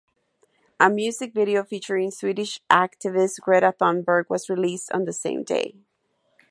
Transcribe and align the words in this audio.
A 0.79 0.89
music 0.89 1.31
video 1.31 1.63
featuring 1.63 2.09
Swedish 2.09 2.59
activist 2.71 3.39
Greta 3.39 3.71
Thunberg 3.79 4.27
was 4.31 4.49
released 4.49 4.91
on 4.93 5.05
the 5.05 5.13
same 5.13 5.43
day. 5.43 5.75